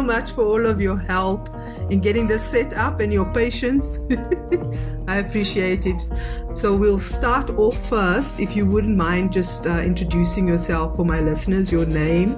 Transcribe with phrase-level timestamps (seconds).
[0.00, 1.50] so much for all of your help
[1.90, 3.98] in getting this set up and your patience.
[5.06, 6.08] I appreciate it.
[6.54, 11.20] So we'll start off first, if you wouldn't mind just uh, introducing yourself for my
[11.20, 12.34] listeners, your name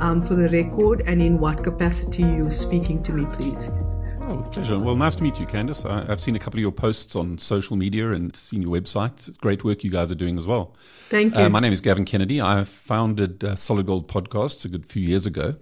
[0.00, 3.70] um, for the record, and in what capacity you're speaking to me, please.
[4.20, 4.78] Oh, with pleasure.
[4.78, 5.88] Well, nice to meet you, Candice.
[5.88, 9.26] I, have seen a couple of your posts on social media and seen your website.
[9.26, 10.74] It's great work you guys are doing as well.
[11.08, 11.44] Thank you.
[11.44, 12.42] Uh, my name is Gavin Kennedy.
[12.42, 15.54] I founded uh, Solid Gold Podcasts a good few years ago.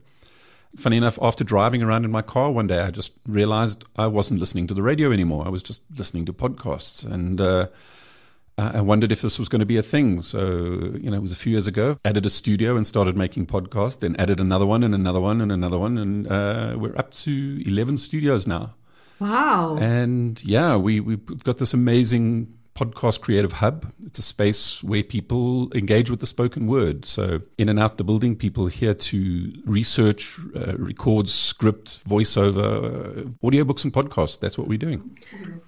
[0.76, 4.40] Funny enough, after driving around in my car one day, I just realized I wasn't
[4.40, 5.46] listening to the radio anymore.
[5.46, 7.04] I was just listening to podcasts.
[7.04, 7.68] And uh,
[8.56, 10.20] I wondered if this was going to be a thing.
[10.20, 10.40] So,
[11.00, 11.98] you know, it was a few years ago.
[12.04, 15.50] Added a studio and started making podcasts, then added another one and another one and
[15.50, 15.98] another one.
[15.98, 18.74] And uh, we're up to 11 studios now.
[19.18, 19.76] Wow.
[19.76, 23.92] And yeah, we, we've got this amazing podcast creative hub.
[24.04, 27.04] It's a space where people engage with the spoken word.
[27.04, 33.46] So, in and out the building, people here to research, uh, record, script, voiceover, uh,
[33.46, 34.38] audiobooks, and podcasts.
[34.38, 35.16] That's what we're doing.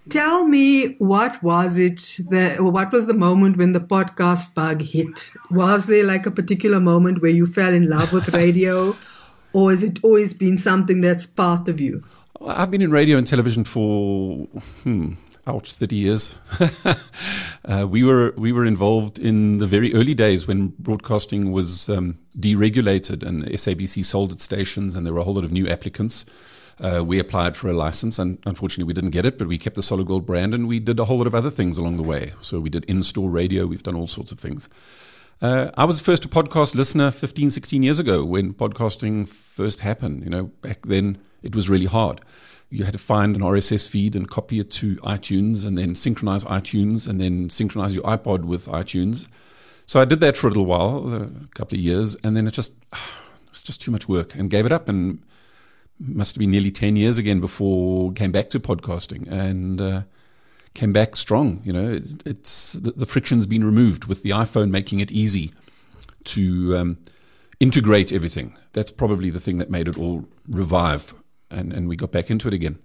[0.08, 5.32] Tell me, what was it that, what was the moment when the podcast bug hit?
[5.50, 8.96] Was there like a particular moment where you fell in love with radio,
[9.52, 12.04] or has it always been something that's part of you?
[12.44, 14.46] I've been in radio and television for
[14.82, 15.14] hmm,
[15.46, 16.38] ouch, 30 years.
[17.64, 22.18] uh, we were we were involved in the very early days when broadcasting was um,
[22.38, 26.26] deregulated and SABC sold its stations, and there were a whole lot of new applicants.
[26.78, 29.38] Uh, we applied for a license, and unfortunately, we didn't get it.
[29.38, 31.50] But we kept the Solid Gold brand, and we did a whole lot of other
[31.50, 32.32] things along the way.
[32.40, 33.66] So we did in-store radio.
[33.66, 34.68] We've done all sorts of things.
[35.40, 40.24] Uh, I was first a podcast listener 15, 16 years ago when podcasting first happened.
[40.24, 42.20] You know, back then it was really hard
[42.68, 46.44] you had to find an RSS feed and copy it to iTunes and then synchronize
[46.44, 49.28] iTunes and then synchronize your iPod with iTunes.
[49.86, 52.52] So I did that for a little while, a couple of years, and then it
[52.52, 52.74] just
[53.48, 55.22] it's just too much work and gave it up and
[55.98, 60.02] must have been nearly 10 years again before came back to podcasting and uh,
[60.74, 61.62] came back strong.
[61.64, 65.54] You know, it's, it's the, the, friction's been removed with the iPhone making it easy
[66.24, 66.98] to um,
[67.60, 68.54] integrate everything.
[68.72, 71.14] That's probably the thing that made it all revive
[71.50, 72.78] and, and we got back into it again.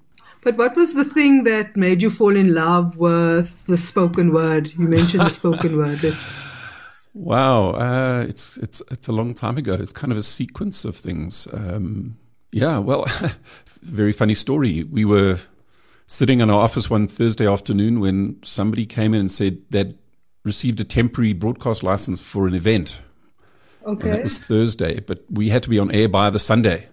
[0.44, 4.74] But what was the thing that made you fall in love with the spoken word?
[4.74, 6.00] You mentioned the spoken word.
[6.00, 6.32] That's
[7.14, 7.72] wow.
[7.72, 9.74] Uh, it's it's it's a long time ago.
[9.74, 11.48] It's kind of a sequence of things.
[11.54, 12.18] Um,
[12.52, 12.80] yeah.
[12.80, 13.06] Well,
[13.84, 14.84] very funny story.
[14.84, 15.40] We were
[16.08, 19.96] sitting in our office one Thursday afternoon when somebody came in and said they'd
[20.44, 23.00] received a temporary broadcast license for an event.
[23.86, 24.10] Okay.
[24.10, 26.88] And it was Thursday, but we had to be on air by the Sunday.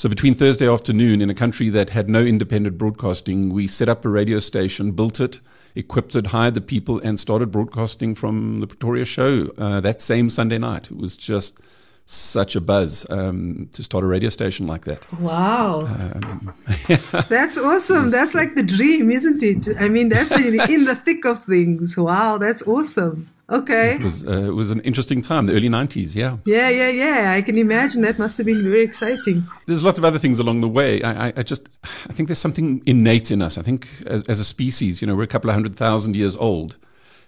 [0.00, 4.02] So between Thursday afternoon, in a country that had no independent broadcasting, we set up
[4.02, 5.40] a radio station, built it,
[5.74, 10.30] equipped it, hired the people, and started broadcasting from the Pretoria show uh, that same
[10.30, 10.90] Sunday night.
[10.90, 11.58] It was just
[12.06, 15.04] such a buzz um, to start a radio station like that.
[15.20, 15.80] Wow.
[15.80, 16.54] Um.
[17.28, 18.10] That's awesome.
[18.10, 19.68] That's like the dream, isn't it?
[19.78, 21.94] I mean, that's in, in the thick of things.
[21.98, 23.28] Wow, that's awesome.
[23.50, 23.96] Okay.
[23.96, 26.36] It was, uh, it was an interesting time, the early 90s, yeah.
[26.44, 27.32] Yeah, yeah, yeah.
[27.32, 29.46] I can imagine that must have been very exciting.
[29.66, 31.02] There's lots of other things along the way.
[31.02, 31.68] I, I, I just,
[32.08, 33.58] I think there's something innate in us.
[33.58, 36.36] I think as, as a species, you know, we're a couple of hundred thousand years
[36.36, 36.76] old.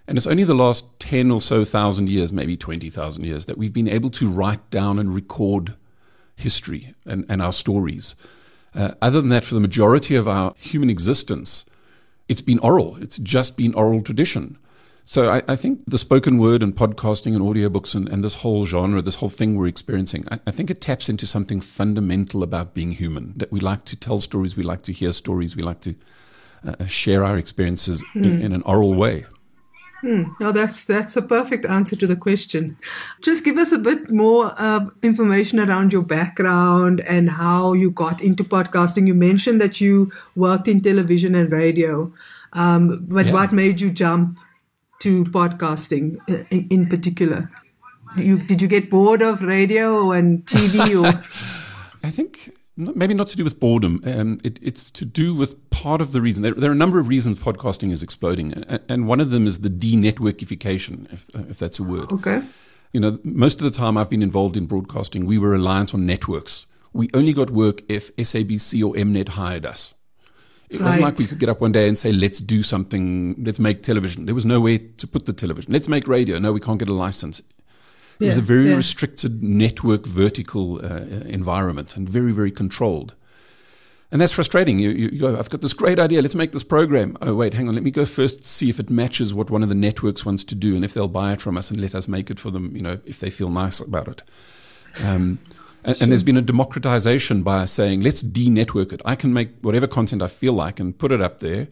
[0.07, 3.73] And it's only the last 10 or so thousand years, maybe 20,000 years, that we've
[3.73, 5.75] been able to write down and record
[6.35, 8.15] history and, and our stories.
[8.75, 11.65] Uh, other than that, for the majority of our human existence,
[12.27, 12.97] it's been oral.
[12.97, 14.57] It's just been oral tradition.
[15.05, 18.65] So I, I, think the spoken word and podcasting and audiobooks and, and this whole
[18.65, 22.73] genre, this whole thing we're experiencing, I, I, think it taps into something fundamental about
[22.73, 23.33] being human.
[23.35, 25.95] That we like to tell stories, we like to hear stories, we like to
[26.65, 29.25] uh, uh share our experiences in, in, an oral way.
[29.99, 30.23] Hmm.
[30.39, 32.77] No, that's that's a perfect answer to the question.
[33.21, 38.21] Just give us a bit more uh, information around your background and how you got
[38.21, 39.07] into podcasting.
[39.07, 42.11] You mentioned that you worked in television and radio,
[42.53, 43.33] um, but yeah.
[43.33, 44.39] what made you jump
[45.03, 47.51] to podcasting uh, in, in particular?
[48.15, 51.21] You, did you get bored of radio and TV or?
[52.03, 54.01] I think maybe not to do with boredom.
[54.05, 56.43] Um, it, it's to do with part of the reason.
[56.43, 58.53] There, there, are a number of reasons podcasting is exploding,
[58.87, 62.11] and one of them is the de-networkification, if, if that's a word.
[62.11, 62.41] Okay.
[62.93, 66.05] You know, most of the time I've been involved in broadcasting, we were reliant on
[66.05, 66.65] networks.
[66.93, 69.93] We only got work if SABC or Mnet hired us.
[70.73, 70.85] It right.
[70.87, 73.83] wasn't like we could get up one day and say, let's do something, let's make
[73.83, 74.25] television.
[74.25, 75.71] There was no way to put the television.
[75.71, 76.39] Let's make radio.
[76.39, 77.39] No, we can't get a license.
[77.39, 77.45] It
[78.19, 78.75] yeah, was a very yeah.
[78.75, 83.13] restricted network vertical uh, environment and very, very controlled.
[84.11, 84.79] And that's frustrating.
[84.79, 86.21] You, you, you, go, I've got this great idea.
[86.23, 87.17] Let's make this program.
[87.21, 87.75] Oh, wait, hang on.
[87.75, 90.55] Let me go first see if it matches what one of the networks wants to
[90.55, 92.75] do and if they'll buy it from us and let us make it for them,
[92.75, 94.23] you know, if they feel nice about it.
[95.03, 95.39] Um,
[95.83, 99.01] And, and, there's been a democratization by saying, let's de-network it.
[99.03, 101.67] I can make whatever content I feel like and put it up there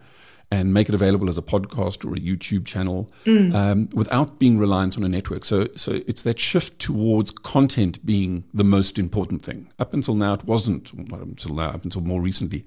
[0.51, 3.55] and make it available as a podcast or a YouTube channel mm.
[3.55, 5.45] um, without being reliant on a network.
[5.45, 9.71] So, so it's that shift towards content being the most important thing.
[9.79, 10.93] Up until now, it wasn't.
[11.09, 12.65] Not until now, up until more recently,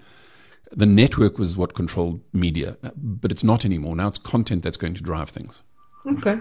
[0.72, 3.94] the network was what controlled media, but it's not anymore.
[3.94, 5.62] Now it's content that's going to drive things.
[6.06, 6.38] Okay.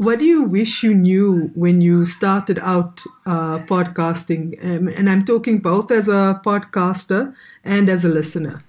[0.00, 4.56] What do you wish you knew when you started out uh, podcasting?
[4.64, 8.64] Um, and I'm talking both as a podcaster and as a listener.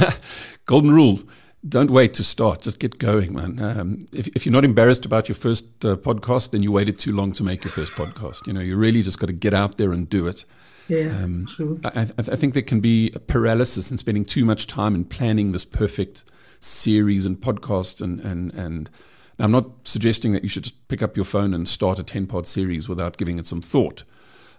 [0.66, 1.20] Golden rule
[1.66, 2.62] don't wait to start.
[2.62, 3.60] Just get going, man.
[3.60, 7.12] Um, if, if, you're not embarrassed about your first uh, podcast, then you waited too
[7.12, 8.48] long to make your first podcast.
[8.48, 10.44] You know, you really just got to get out there and do it.
[10.88, 11.80] Yeah, um, true.
[11.84, 15.52] I, I, think there can be a paralysis in spending too much time in planning
[15.52, 16.24] this perfect
[16.58, 18.02] series and podcast.
[18.02, 18.90] And, and, and
[19.38, 22.26] I'm not suggesting that you should just pick up your phone and start a 10
[22.26, 24.04] pod series without giving it some thought.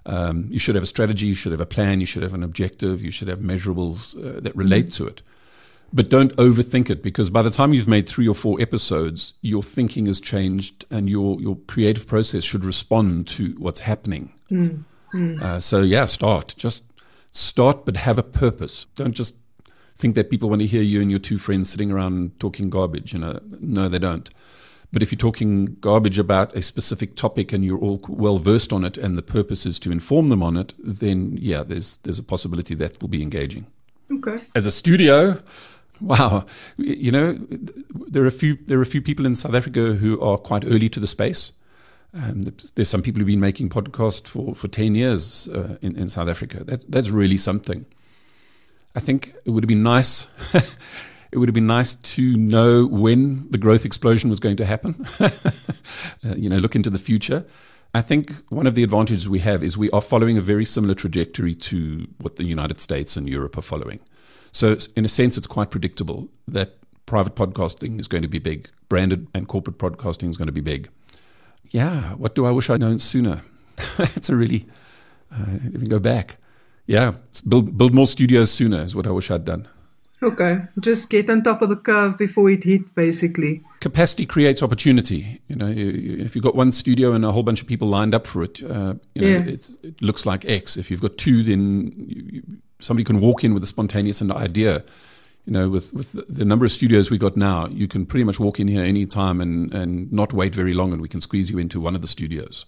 [0.05, 2.43] Um, you should have a strategy, you should have a plan, you should have an
[2.43, 5.21] objective, you should have measurables uh, that relate to it.
[5.93, 9.63] But don't overthink it because by the time you've made three or four episodes, your
[9.63, 14.33] thinking has changed and your, your creative process should respond to what's happening.
[14.51, 14.83] Mm.
[15.13, 15.41] Mm.
[15.41, 16.53] Uh, so, yeah, start.
[16.57, 16.83] Just
[17.31, 18.85] start, but have a purpose.
[18.95, 19.35] Don't just
[19.97, 23.13] think that people want to hear you and your two friends sitting around talking garbage.
[23.13, 24.29] You know, no, they don't.
[24.95, 28.85] But if you're talking garbage about a specific topic and you're all well versed on
[28.85, 32.23] it, and the purpose is to inform them on it, then yeah, there's there's a
[32.23, 33.67] possibility that will be engaging.
[34.09, 34.37] Okay.
[34.55, 35.43] As a studio,
[35.99, 36.45] Wow,
[36.77, 37.37] you know,
[38.07, 40.63] there are a few there are a few people in South Africa who are quite
[40.63, 41.51] early to the space.
[42.13, 42.45] Um,
[42.75, 46.29] there's some people who've been making podcasts for, for ten years uh, in in South
[46.29, 46.63] Africa.
[46.63, 47.85] That, that's really something.
[48.95, 50.27] I think it would have been nice.
[51.35, 55.05] it would have been nice to know when the growth explosion was going to happen.
[55.19, 55.29] uh,
[56.23, 57.45] you know, look into the future.
[57.93, 60.95] I think one of the advantages we have is we are following a very similar
[60.95, 63.99] trajectory to what the United States and Europe are following.
[64.53, 68.69] So, in a sense, it's quite predictable that private podcasting is going to be big,
[68.87, 70.87] branded and corporate podcasting is going to be big.
[71.69, 73.41] Yeah, what do I wish I'd known sooner?
[73.97, 74.67] it's a really,
[75.33, 76.37] uh, let me go back.
[76.87, 77.15] Yeah,
[77.45, 79.67] build, build more studios sooner is what I wish I'd done.
[80.25, 83.63] Okay, just get on top of the curve before it hit, basically.
[83.79, 85.39] Capacity creates opportunity.
[85.47, 88.25] You know, if you've got one studio and a whole bunch of people lined up
[88.25, 89.53] for it, uh, you know, yeah.
[89.53, 89.69] it
[90.01, 90.77] looks like X.
[90.77, 92.41] If you've got two, then you,
[92.79, 94.83] somebody can walk in with a spontaneous idea.
[95.45, 98.39] You know, with, with the number of studios we got now, you can pretty much
[98.39, 101.59] walk in here anytime and, and not wait very long, and we can squeeze you
[101.59, 102.65] into one of the studios,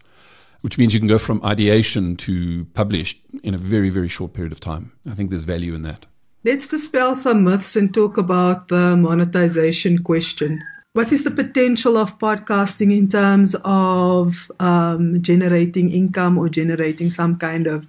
[0.62, 4.52] which means you can go from ideation to published in a very, very short period
[4.52, 4.92] of time.
[5.10, 6.06] I think there's value in that.
[6.48, 10.64] Let's dispel some myths and talk about the monetization question.
[10.94, 17.38] What is the potential of podcasting in terms of um, generating income or generating some
[17.38, 17.86] kind of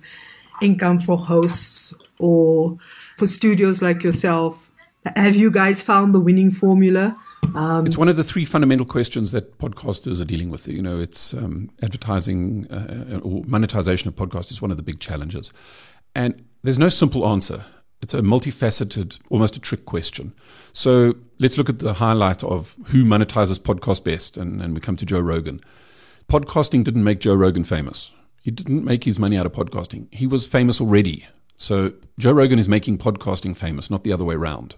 [0.60, 2.76] income for hosts or
[3.16, 4.68] for studios like yourself?
[5.14, 7.16] Have you guys found the winning formula?
[7.54, 10.66] Um, it's one of the three fundamental questions that podcasters are dealing with.
[10.66, 14.98] You know, it's um, advertising uh, or monetization of podcasts is one of the big
[14.98, 15.52] challenges,
[16.16, 17.64] and there's no simple answer.
[18.00, 20.32] It's a multifaceted, almost a trick question.
[20.72, 24.96] So let's look at the highlight of who monetizes podcast best, and, and we come
[24.96, 25.60] to Joe Rogan.
[26.28, 28.12] Podcasting didn't make Joe Rogan famous.
[28.42, 30.06] He didn't make his money out of podcasting.
[30.12, 31.26] He was famous already
[31.58, 34.76] so Joe Rogan is making podcasting famous, not the other way around.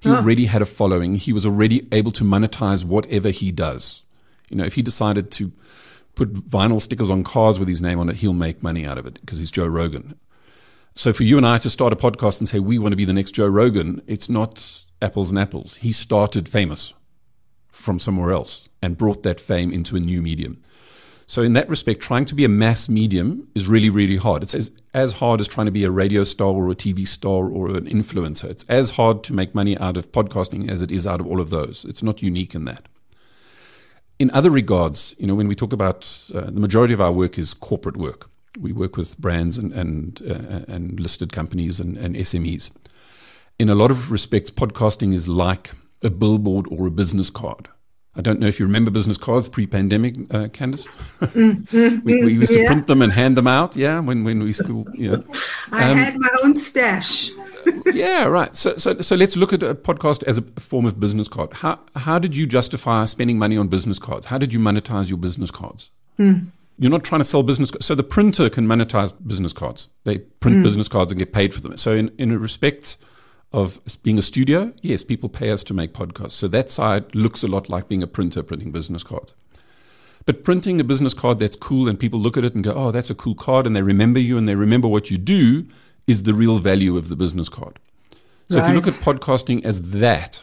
[0.00, 1.14] He already had a following.
[1.14, 4.02] He was already able to monetize whatever he does.
[4.48, 5.52] You know, if he decided to
[6.16, 9.06] put vinyl stickers on cars with his name on it, he'll make money out of
[9.06, 10.18] it because he's Joe Rogan.
[10.94, 13.06] So for you and I to start a podcast and say we want to be
[13.06, 15.76] the next Joe Rogan, it's not apples and apples.
[15.76, 16.92] He started famous
[17.68, 20.62] from somewhere else and brought that fame into a new medium.
[21.26, 24.42] So in that respect, trying to be a mass medium is really, really hard.
[24.42, 27.48] It's as, as hard as trying to be a radio star or a TV star
[27.48, 28.50] or an influencer.
[28.50, 31.40] It's as hard to make money out of podcasting as it is out of all
[31.40, 31.86] of those.
[31.88, 32.86] It's not unique in that.
[34.18, 37.38] In other regards, you know, when we talk about uh, the majority of our work
[37.38, 38.28] is corporate work.
[38.58, 42.70] We work with brands and and, uh, and listed companies and, and SMEs.
[43.58, 47.68] In a lot of respects, podcasting is like a billboard or a business card.
[48.14, 50.86] I don't know if you remember business cards pre-pandemic, uh, Candice.
[51.20, 52.66] Mm, we, we, used to yeah.
[52.66, 53.74] print them and hand them out.
[53.74, 54.86] Yeah, when when we school.
[54.94, 55.16] Yeah,
[55.70, 57.30] I um, had my own stash.
[57.86, 58.54] yeah, right.
[58.54, 61.54] So so so let's look at a podcast as a form of business card.
[61.54, 64.26] How how did you justify spending money on business cards?
[64.26, 65.88] How did you monetize your business cards?
[66.18, 66.48] Mm.
[66.82, 67.86] You're not trying to sell business cards.
[67.86, 69.90] So the printer can monetize business cards.
[70.04, 70.62] They print mm.
[70.62, 71.76] business cards and get paid for them.
[71.76, 72.96] So in in respect
[73.52, 76.32] of being a studio, yes, people pay us to make podcasts.
[76.32, 79.34] So that side looks a lot like being a printer printing business cards.
[80.24, 82.90] But printing a business card that's cool and people look at it and go, oh,
[82.90, 85.66] that's a cool card, and they remember you and they remember what you do
[86.06, 87.78] is the real value of the business card.
[88.48, 88.64] So right.
[88.64, 90.42] if you look at podcasting as that,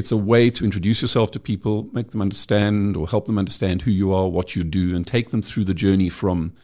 [0.00, 3.82] it's a way to introduce yourself to people, make them understand or help them understand
[3.82, 6.54] who you are, what you do, and take them through the journey from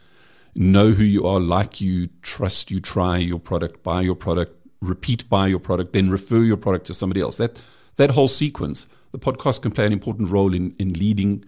[0.55, 5.29] know who you are, like you, trust you, try your product, buy your product, repeat
[5.29, 7.37] buy your product, then refer your product to somebody else.
[7.37, 7.61] That
[7.97, 11.45] that whole sequence, the podcast can play an important role in, in leading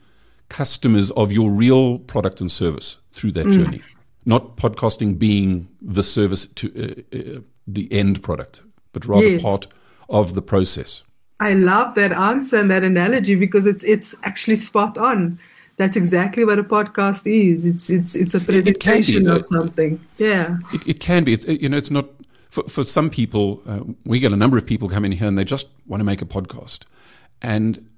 [0.48, 3.54] customers of your real product and service through that mm.
[3.54, 3.82] journey.
[4.26, 8.62] Not podcasting being the service to uh, uh, the end product,
[8.94, 9.42] but rather yes.
[9.42, 9.68] part
[10.08, 11.02] of the process.
[11.40, 15.40] I love that answer and that analogy because it's it's actually spot on.
[15.78, 17.66] That's exactly what a podcast is.
[17.66, 20.00] It's it's it's a presentation it, of something.
[20.18, 21.34] Yeah, it, it can be.
[21.34, 22.08] It's you know it's not
[22.50, 23.62] for for some people.
[23.66, 26.06] Uh, we get a number of people come in here and they just want to
[26.06, 26.84] make a podcast,
[27.42, 27.90] and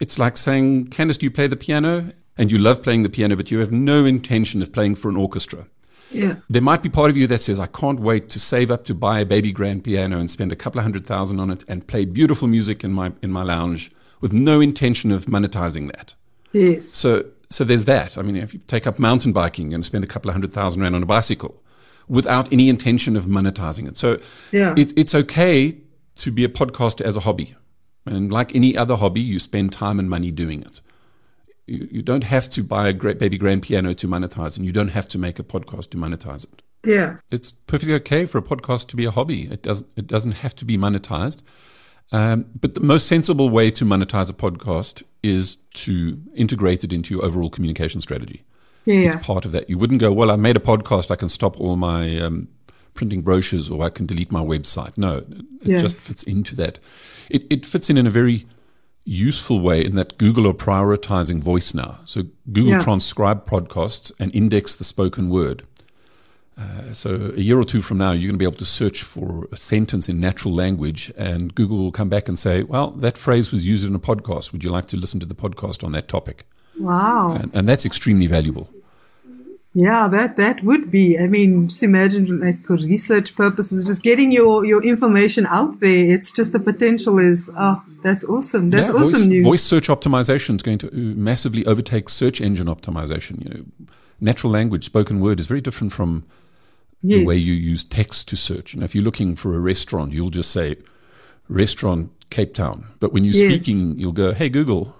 [0.00, 2.12] it's like saying, Candice, do you play the piano?
[2.38, 5.16] And you love playing the piano, but you have no intention of playing for an
[5.16, 5.66] orchestra.
[6.10, 6.36] Yeah.
[6.48, 8.94] There might be part of you that says, I can't wait to save up to
[8.94, 11.86] buy a baby grand piano and spend a couple of hundred thousand on it and
[11.86, 16.14] play beautiful music in my in my lounge with no intention of monetizing that.
[16.52, 16.88] Yes.
[16.88, 18.16] So so there's that.
[18.18, 20.82] I mean, if you take up mountain biking and spend a couple of hundred thousand
[20.82, 21.62] rand on a bicycle
[22.08, 23.96] without any intention of monetizing it.
[23.96, 24.18] So
[24.52, 24.74] yeah.
[24.76, 25.76] it, it's okay
[26.16, 27.54] to be a podcaster as a hobby.
[28.04, 30.80] And like any other hobby, you spend time and money doing it.
[31.66, 34.72] You, you don't have to buy a great baby grand piano to monetize, and you
[34.72, 36.62] don't have to make a podcast to monetize it.
[36.84, 39.50] Yeah, it's perfectly okay for a podcast to be a hobby.
[39.50, 39.88] It doesn't.
[39.96, 41.42] It doesn't have to be monetized.
[42.12, 47.14] Um, but the most sensible way to monetize a podcast is to integrate it into
[47.14, 48.44] your overall communication strategy.
[48.84, 49.12] Yeah.
[49.12, 49.68] It's part of that.
[49.68, 51.10] You wouldn't go, well, I made a podcast.
[51.10, 52.48] I can stop all my um,
[52.94, 54.96] printing brochures or I can delete my website.
[54.96, 55.78] No, it yeah.
[55.78, 56.78] just fits into that.
[57.28, 58.46] It, it fits in in a very
[59.06, 62.00] useful way in that Google are prioritizing voice now.
[62.04, 62.82] So Google yeah.
[62.82, 65.64] transcribe podcasts and index the spoken word.
[66.58, 69.02] Uh, so a year or two from now, you're going to be able to search
[69.02, 73.18] for a sentence in natural language, and Google will come back and say, "Well, that
[73.18, 74.52] phrase was used in a podcast.
[74.52, 76.46] Would you like to listen to the podcast on that topic?"
[76.80, 77.32] Wow!
[77.32, 78.70] And, and that's extremely valuable.
[79.78, 81.18] Yeah, that that would be.
[81.18, 86.14] I mean, just imagine like for research purposes, just getting your your information out there.
[86.14, 88.70] It's just the potential is oh, that's awesome.
[88.70, 89.44] That's yeah, awesome voice, news.
[89.44, 93.44] Voice search optimization is going to uh, massively overtake search engine optimization.
[93.44, 93.86] You know,
[94.18, 96.24] natural language, spoken word is very different from
[97.02, 97.18] yes.
[97.18, 98.72] the way you use text to search.
[98.72, 100.76] And if you're looking for a restaurant, you'll just say
[101.50, 102.86] restaurant Cape Town.
[102.98, 103.52] But when you're yes.
[103.52, 104.96] speaking, you'll go, "Hey Google."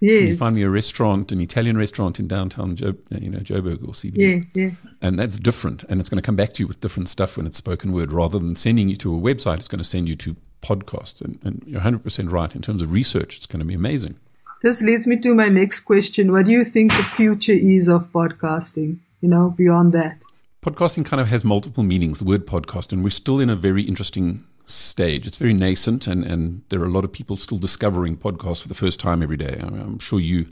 [0.00, 0.18] Yes.
[0.18, 3.82] Can you find me a restaurant, an Italian restaurant in downtown, jo- you know, Joburg
[3.82, 4.46] or CBD?
[4.54, 4.70] Yeah, yeah.
[5.00, 7.46] And that's different, and it's going to come back to you with different stuff when
[7.46, 8.12] it's spoken word.
[8.12, 11.22] Rather than sending you to a website, it's going to send you to podcasts.
[11.22, 13.36] And, and you're 100% right in terms of research.
[13.36, 14.18] It's going to be amazing.
[14.62, 16.32] This leads me to my next question.
[16.32, 18.98] What do you think the future is of podcasting?
[19.20, 20.22] You know, beyond that.
[20.62, 22.18] Podcasting kind of has multiple meanings.
[22.18, 25.26] The word podcast, and we're still in a very interesting stage.
[25.26, 28.68] It's very nascent, and, and there are a lot of people still discovering podcasts for
[28.68, 29.58] the first time every day.
[29.62, 30.48] I am sure you,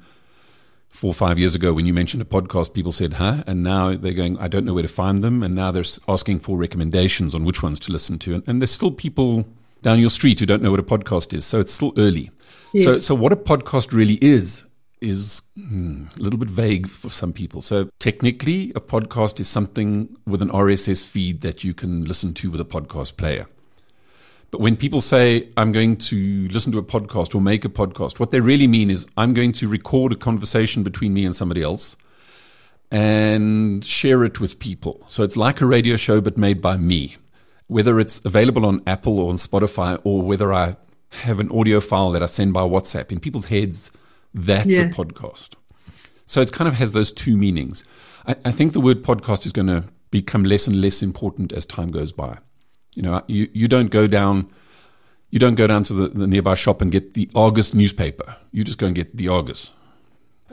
[0.88, 3.42] four or five years ago, when you mentioned a podcast, people said, huh?
[3.46, 5.42] And now they're going, I don't know where to find them.
[5.42, 8.34] And now they're asking for recommendations on which ones to listen to.
[8.34, 9.46] And, and there's still people
[9.82, 11.44] down your street who don't know what a podcast is.
[11.44, 12.30] So it's still early.
[12.72, 12.84] Yes.
[12.84, 14.64] So, so what a podcast really is,
[15.00, 17.60] is hmm, a little bit vague for some people.
[17.60, 22.50] So technically, a podcast is something with an RSS feed that you can listen to
[22.50, 23.46] with a podcast player.
[24.54, 28.20] But when people say, I'm going to listen to a podcast or make a podcast,
[28.20, 31.60] what they really mean is, I'm going to record a conversation between me and somebody
[31.60, 31.96] else
[32.88, 35.02] and share it with people.
[35.08, 37.16] So it's like a radio show, but made by me.
[37.66, 40.76] Whether it's available on Apple or on Spotify, or whether I
[41.24, 43.90] have an audio file that I send by WhatsApp, in people's heads,
[44.32, 44.82] that's yeah.
[44.82, 45.54] a podcast.
[46.26, 47.84] So it kind of has those two meanings.
[48.24, 49.82] I, I think the word podcast is going to
[50.12, 52.38] become less and less important as time goes by.
[52.94, 54.50] You know, you, you don't go down
[55.34, 58.36] you don't go down to the, the nearby shop and get the Argus newspaper.
[58.52, 59.72] You just go and get the Argus.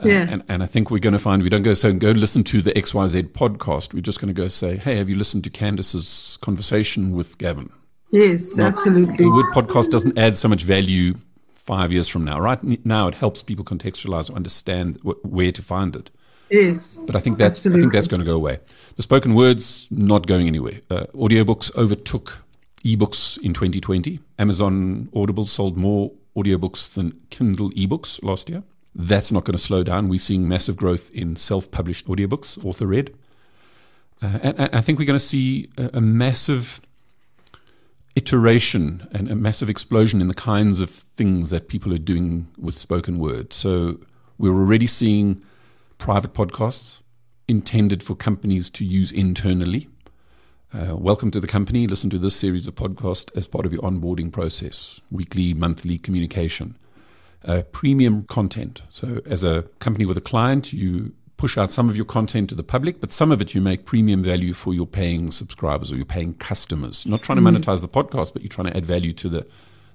[0.02, 0.26] Uh, yeah.
[0.28, 2.60] and, and I think we're going to find we don't go so go listen to
[2.60, 3.94] the XYZ podcast.
[3.94, 7.70] We're just going to go say, hey, have you listened to Candice's conversation with Gavin?
[8.10, 9.18] Yes, Not, absolutely.
[9.18, 11.14] The word podcast doesn't add so much value
[11.54, 12.40] five years from now.
[12.40, 16.10] Right now, it helps people contextualize or understand wh- where to find it.
[16.50, 17.82] Yes, but I think that's absolutely.
[17.82, 18.58] I think that's going to go away.
[18.96, 20.80] The spoken words not going anywhere.
[20.90, 22.42] Uh, audiobooks overtook
[22.84, 24.20] ebooks in 2020.
[24.38, 28.62] Amazon Audible sold more audiobooks than Kindle ebooks last year.
[28.94, 30.08] That's not going to slow down.
[30.08, 33.14] We're seeing massive growth in self-published audiobooks, author read.
[34.20, 36.80] Uh, and, and, I think we're going to see a, a massive
[38.14, 42.74] iteration and a massive explosion in the kinds of things that people are doing with
[42.74, 43.54] spoken word.
[43.54, 44.00] So
[44.36, 45.42] we're already seeing
[45.96, 47.01] private podcasts
[47.52, 49.86] intended for companies to use internally.
[50.72, 51.86] Uh, welcome to the company.
[51.86, 56.78] Listen to this series of podcasts as part of your onboarding process, weekly, monthly communication.
[57.44, 58.80] Uh, premium content.
[58.88, 62.54] So, as a company with a client, you push out some of your content to
[62.54, 65.96] the public, but some of it you make premium value for your paying subscribers or
[65.96, 67.04] your paying customers.
[67.04, 67.54] You're not trying to mm.
[67.54, 69.46] monetize the podcast, but you're trying to add value to the,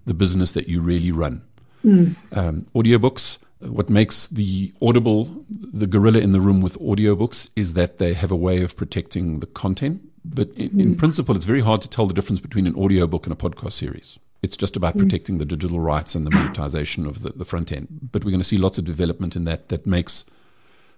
[0.05, 1.41] the business that you really run.
[1.83, 2.15] Mm.
[2.33, 7.97] Um, audiobooks, what makes the Audible the gorilla in the room with audiobooks is that
[7.97, 10.01] they have a way of protecting the content.
[10.23, 10.81] But in, mm.
[10.81, 13.73] in principle, it's very hard to tell the difference between an audiobook and a podcast
[13.73, 14.19] series.
[14.41, 14.99] It's just about mm.
[14.99, 17.87] protecting the digital rights and the monetization of the, the front end.
[18.11, 20.25] But we're going to see lots of development in that that makes–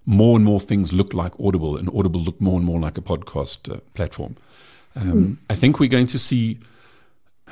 [0.05, 3.01] more and more things look like Audible, and Audible look more and more like a
[3.01, 4.35] podcast uh, platform.
[4.95, 5.37] Um, mm.
[5.49, 6.59] I think we're going to see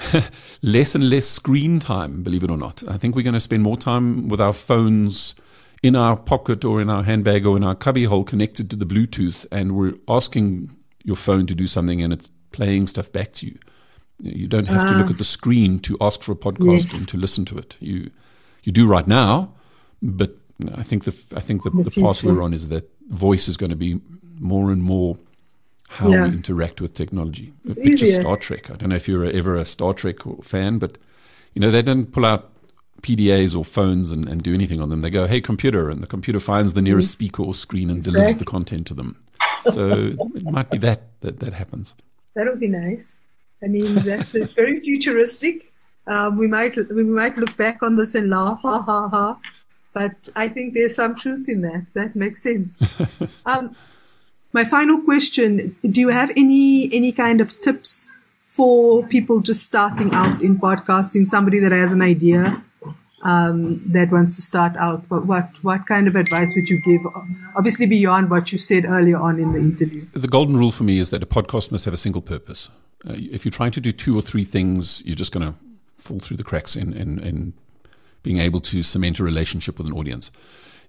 [0.61, 2.83] less and less screen time, believe it or not.
[2.87, 5.35] I think we're going to spend more time with our phones
[5.83, 9.45] in our pocket or in our handbag or in our cubbyhole connected to the Bluetooth,
[9.51, 13.57] and we're asking your phone to do something and it's playing stuff back to you.
[14.19, 15.11] You don't have to look ah.
[15.11, 16.97] at the screen to ask for a podcast yes.
[16.97, 17.77] and to listen to it.
[17.79, 18.09] You
[18.63, 19.53] you do right now,
[20.01, 20.35] but
[20.75, 23.57] I think the I think the, the, the path we're on is that voice is
[23.57, 24.01] going to be
[24.39, 25.17] more and more
[25.87, 26.23] how yeah.
[26.23, 27.53] we interact with technology.
[27.65, 28.21] It's Picture easier.
[28.21, 28.69] Star Trek.
[28.69, 30.97] I don't know if you're ever a Star Trek fan, but
[31.53, 32.51] you know they don't pull out
[33.01, 35.01] PDAs or phones and, and do anything on them.
[35.01, 37.13] They go, "Hey, computer," and the computer finds the nearest mm.
[37.13, 38.19] speaker or screen and exactly.
[38.19, 39.17] delivers the content to them.
[39.73, 41.93] So it might be that that that happens.
[42.35, 43.19] That would be nice.
[43.61, 45.73] I mean, that's very futuristic.
[46.05, 49.37] Um, we might we might look back on this and laugh, ha ha ha.
[49.93, 51.87] But I think there's some truth in that.
[51.95, 52.77] That makes sense.
[53.45, 53.75] um,
[54.57, 58.09] my final question: Do you have any any kind of tips
[58.57, 61.27] for people just starting out in podcasting?
[61.27, 62.63] Somebody that has an idea
[63.21, 63.59] um,
[63.93, 65.03] that wants to start out.
[65.09, 67.01] What, what what kind of advice would you give?
[67.55, 70.07] Obviously, beyond what you said earlier on in the interview.
[70.13, 72.69] The golden rule for me is that a podcast must have a single purpose.
[73.07, 75.53] Uh, if you're trying to do two or three things, you're just going to
[75.97, 77.53] fall through the cracks in, in, in
[78.23, 80.31] being able to cement a relationship with an audience.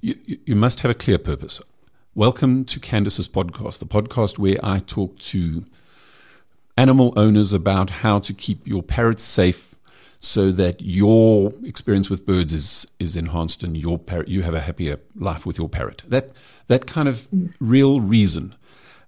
[0.01, 0.15] You,
[0.47, 1.61] you must have a clear purpose.
[2.19, 5.65] Welcome to Candice's podcast, the podcast where I talk to
[6.77, 9.77] animal owners about how to keep your parrots safe
[10.19, 14.63] so that your experience with birds is is enhanced and your parrot you have a
[14.63, 16.03] happier life with your parrot.
[16.09, 16.33] That
[16.67, 17.29] that kind of
[17.61, 18.57] real reason.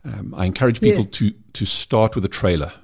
[0.05, 1.11] Um, I encourage people yeah.
[1.11, 2.75] to to start with a trailer.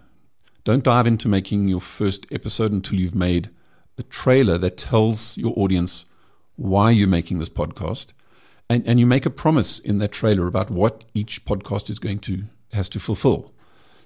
[0.64, 3.48] Don't dive into making your first episode until you've made
[3.96, 6.04] a trailer that tells your audience
[6.56, 8.06] why you're making this podcast.
[8.68, 12.18] And, and you make a promise in that trailer about what each podcast is going
[12.20, 13.52] to has to fulfill.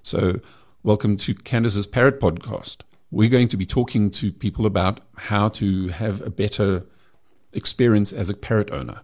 [0.02, 0.40] So,
[0.82, 2.82] welcome to Candice's Parrot podcast.
[3.10, 6.84] We're going to be talking to people about how to have a better
[7.52, 9.00] experience as a parrot owner.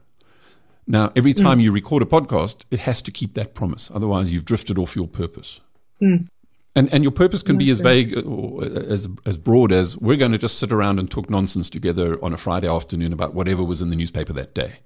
[0.87, 1.42] Now, every mm.
[1.42, 1.62] time mm.
[1.62, 3.90] you record a podcast, it has to keep that promise.
[3.92, 5.61] Otherwise, you've drifted off your purpose.
[6.03, 6.29] Mm.
[6.75, 10.33] And and your purpose can be as vague or as as broad as we're going
[10.33, 13.81] to just sit around and talk nonsense together on a Friday afternoon about whatever was
[13.81, 14.81] in the newspaper that day.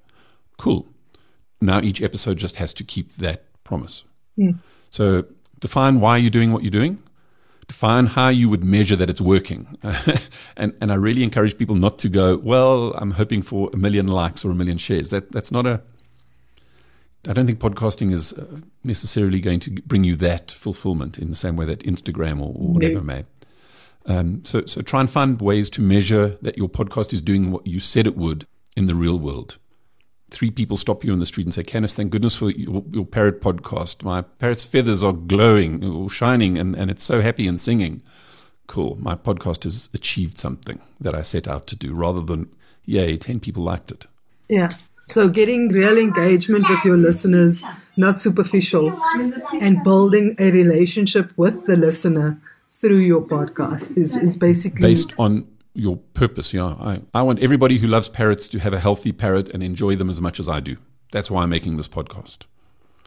[0.60, 0.86] Cool.
[1.60, 4.04] Now each episode just has to keep that promise.
[4.38, 4.58] Mm.
[4.90, 5.24] So
[5.58, 7.02] define why you're doing what you're doing.
[7.66, 9.78] Define how you would measure that it's working.
[10.56, 14.06] and and I really encourage people not to go, well, I'm hoping for a million
[14.06, 15.10] likes or a million shares.
[15.10, 15.80] That that's not a
[17.28, 21.36] I don't think podcasting is uh, necessarily going to bring you that fulfillment in the
[21.36, 23.00] same way that Instagram or, or whatever no.
[23.00, 23.24] may.
[24.06, 27.66] Um, so, so try and find ways to measure that your podcast is doing what
[27.66, 28.46] you said it would
[28.76, 29.58] in the real world.
[30.30, 33.04] Three people stop you on the street and say, Kenneth, thank goodness for your, your
[33.04, 34.04] parrot podcast.
[34.04, 38.02] My parrot's feathers are glowing or shining and, and it's so happy and singing.
[38.66, 38.96] Cool.
[39.00, 42.48] My podcast has achieved something that I set out to do rather than,
[42.84, 44.06] yay, 10 people liked it.
[44.48, 44.74] Yeah.
[45.06, 47.64] So getting real engagement with your listeners,
[47.96, 48.96] not superficial,
[49.60, 52.40] and building a relationship with the listener
[52.72, 56.52] through your podcast is, is basically based on your purpose.
[56.52, 59.96] Yeah, I, I want everybody who loves parrots to have a healthy parrot and enjoy
[59.96, 60.76] them as much as I do.
[61.12, 62.40] That's why I'm making this podcast.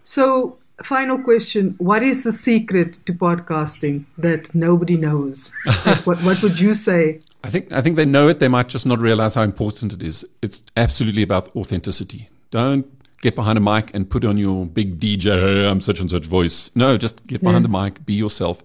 [0.03, 5.53] So, final question What is the secret to podcasting that nobody knows?
[5.85, 7.19] like what, what would you say?
[7.43, 8.39] I think I think they know it.
[8.39, 10.25] They might just not realize how important it is.
[10.41, 12.29] It's absolutely about authenticity.
[12.51, 12.87] Don't
[13.21, 15.69] get behind a mic and put on your big DJ.
[15.69, 16.71] I'm such and such voice.
[16.75, 17.71] No, just get behind yeah.
[17.71, 18.05] the mic.
[18.05, 18.61] Be yourself.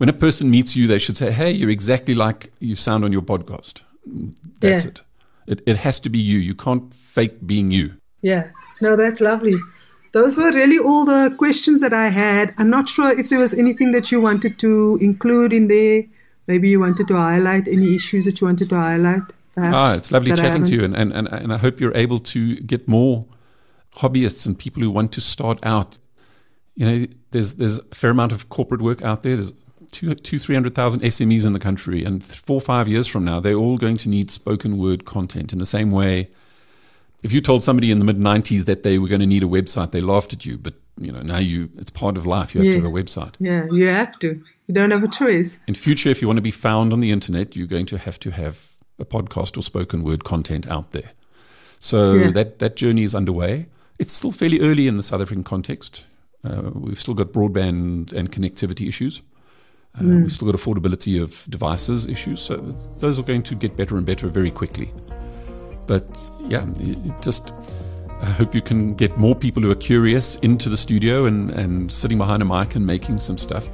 [0.00, 3.12] When a person meets you, they should say, "Hey, you're exactly like you sound on
[3.12, 3.82] your podcast."
[4.60, 4.90] That's yeah.
[4.90, 5.00] it.
[5.46, 6.38] It it has to be you.
[6.38, 7.94] You can't fake being you.
[8.22, 8.50] Yeah.
[8.80, 9.58] No, that's lovely.
[10.12, 12.54] Those were really all the questions that I had.
[12.56, 16.04] I'm not sure if there was anything that you wanted to include in there
[16.50, 19.22] maybe you wanted to highlight any issues that you wanted to highlight.
[19.54, 22.18] Perhaps, ah, it's lovely chatting to you, and, and, and, and I hope you're able
[22.34, 23.26] to get more
[23.96, 25.98] hobbyists and people who want to start out.
[26.74, 29.36] You know, there's there's a fair amount of corporate work out there.
[29.36, 29.52] There's
[29.90, 33.40] two, two three hundred thousand SMEs in the country, and four five years from now,
[33.40, 36.30] they're all going to need spoken word content in the same way.
[37.22, 39.46] If you told somebody in the mid '90s that they were going to need a
[39.46, 40.56] website, they laughed at you.
[40.56, 42.54] But you know, now you it's part of life.
[42.54, 42.76] You have Yeah.
[42.80, 43.34] to have a website.
[43.38, 44.42] Yeah, you have to.
[44.66, 45.58] You don't have a choice.
[45.66, 48.18] In future, if you want to be found on the internet, you're going to have
[48.20, 51.10] to have a podcast or spoken word content out there.
[51.80, 52.30] So Yeah.
[52.30, 53.66] that that journey is underway.
[53.98, 56.04] It's still fairly early in the South African context.
[56.42, 59.20] Uh, we've still got broadband and connectivity issues.
[59.98, 62.40] Uh, We've still got affordability of devices issues.
[62.40, 62.56] So
[62.98, 64.92] those are going to get better and better very quickly.
[65.86, 66.66] But yeah,
[67.20, 67.52] just
[68.20, 71.90] I hope you can get more people who are curious into the studio and, and
[71.90, 73.68] sitting behind a mic and making some stuff,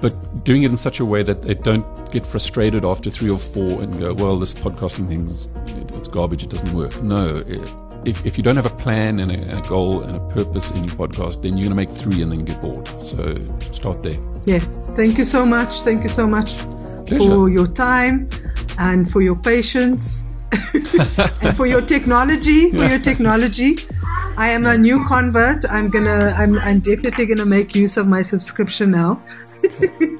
[0.00, 3.38] but doing it in such a way that they don't get frustrated after three or
[3.38, 5.48] four and go, well, this podcasting thing's
[5.96, 7.02] it's garbage, it doesn't work.
[7.02, 10.20] No, it- if, if you don't have a plan and a, a goal and a
[10.34, 12.88] purpose in your podcast, then you're going to make three and then get bored.
[12.88, 13.34] So
[13.72, 14.18] start there.
[14.44, 14.60] Yeah.
[14.96, 15.82] Thank you so much.
[15.82, 16.58] Thank you so much
[17.06, 17.18] Pleasure.
[17.18, 18.28] for your time
[18.78, 20.24] and for your patience
[21.42, 22.70] and for your technology.
[22.70, 23.76] For your technology.
[24.36, 25.64] I am a new convert.
[25.70, 26.34] I'm gonna.
[26.36, 26.58] I'm.
[26.60, 29.22] I'm definitely gonna make use of my subscription now.